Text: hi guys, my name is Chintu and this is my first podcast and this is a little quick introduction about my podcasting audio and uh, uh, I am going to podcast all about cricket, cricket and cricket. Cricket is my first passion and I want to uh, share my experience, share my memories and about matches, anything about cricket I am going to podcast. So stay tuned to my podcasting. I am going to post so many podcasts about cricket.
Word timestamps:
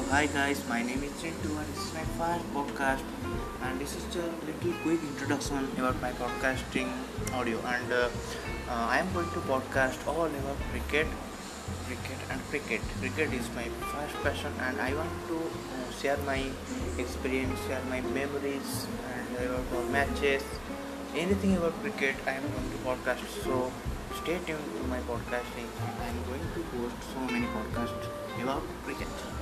hi 0.00 0.24
guys, 0.24 0.66
my 0.70 0.82
name 0.82 1.02
is 1.02 1.12
Chintu 1.20 1.50
and 1.60 1.66
this 1.68 1.86
is 1.86 1.92
my 1.92 2.04
first 2.16 2.46
podcast 2.54 3.02
and 3.62 3.78
this 3.78 3.94
is 3.94 4.16
a 4.16 4.24
little 4.48 4.72
quick 4.82 5.00
introduction 5.02 5.68
about 5.76 6.00
my 6.00 6.12
podcasting 6.12 6.88
audio 7.34 7.58
and 7.66 7.92
uh, 7.92 8.08
uh, 8.70 8.86
I 8.88 9.00
am 9.00 9.12
going 9.12 9.28
to 9.28 9.40
podcast 9.40 10.06
all 10.08 10.24
about 10.24 10.56
cricket, 10.70 11.06
cricket 11.84 12.16
and 12.30 12.40
cricket. 12.48 12.80
Cricket 13.00 13.34
is 13.34 13.46
my 13.54 13.64
first 13.92 14.14
passion 14.22 14.50
and 14.62 14.80
I 14.80 14.94
want 14.94 15.12
to 15.28 15.36
uh, 15.36 15.92
share 16.00 16.16
my 16.24 16.42
experience, 16.96 17.60
share 17.66 17.82
my 17.90 18.00
memories 18.00 18.86
and 19.12 19.44
about 19.44 19.90
matches, 19.90 20.42
anything 21.14 21.58
about 21.58 21.78
cricket 21.82 22.16
I 22.26 22.40
am 22.40 22.48
going 22.48 22.70
to 22.70 22.78
podcast. 22.88 23.28
So 23.44 23.70
stay 24.22 24.40
tuned 24.46 24.72
to 24.80 24.88
my 24.88 25.00
podcasting. 25.00 25.68
I 26.00 26.08
am 26.08 26.24
going 26.24 26.48
to 26.54 26.60
post 26.72 26.96
so 27.12 27.20
many 27.30 27.44
podcasts 27.44 28.08
about 28.40 28.62
cricket. 28.84 29.41